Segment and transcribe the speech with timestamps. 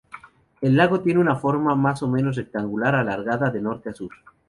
[0.61, 4.09] El lago tiene una forma más o menos rectangular, alargada de norte a sur.